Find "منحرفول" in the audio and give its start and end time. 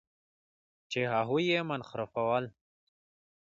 1.69-2.43